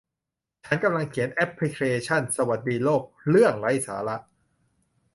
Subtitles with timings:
[0.65, 4.15] ฉันกำลังเขียนแอพพลิเคชั่น สวัสดีโลก เรื่องไร้สาระ